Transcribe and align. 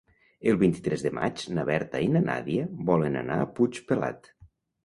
El 0.51 0.55
vint-i-tres 0.61 1.03
de 1.07 1.11
maig 1.17 1.43
na 1.57 1.67
Berta 1.69 2.03
i 2.05 2.09
na 2.15 2.23
Nàdia 2.31 2.65
volen 2.91 3.21
anar 3.23 3.39
a 3.45 3.49
Puigpelat. 3.61 4.35